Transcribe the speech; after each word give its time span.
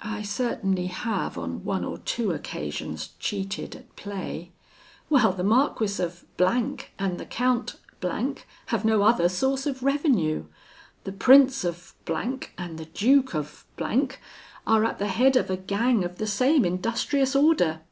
"'I 0.00 0.22
certainly 0.22 0.86
have 0.86 1.36
on 1.36 1.62
one 1.62 1.84
or 1.84 1.98
two 1.98 2.32
occasions 2.32 3.10
cheated 3.18 3.76
at 3.76 3.94
play. 3.96 4.50
Well, 5.10 5.30
the 5.34 5.44
Marquis 5.44 6.02
of 6.02 6.24
and 6.38 7.20
the 7.20 7.26
Count 7.26 7.76
have 8.68 8.86
no 8.86 9.02
other 9.02 9.28
source 9.28 9.66
of 9.66 9.82
revenue. 9.82 10.46
The 11.04 11.12
Prince 11.12 11.66
of 11.66 11.94
and 12.08 12.78
the 12.78 12.86
Duke 12.94 13.34
of 13.34 13.66
are 14.66 14.86
at 14.86 14.98
the 14.98 15.08
head 15.08 15.36
of 15.36 15.50
a 15.50 15.58
gang 15.58 16.02
of 16.02 16.16
the 16.16 16.26
same 16.26 16.64
industrious 16.64 17.36
order.' 17.36 17.82